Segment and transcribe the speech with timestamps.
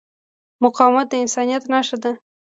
[0.63, 2.11] مقاومت د انسانیت نښه ده.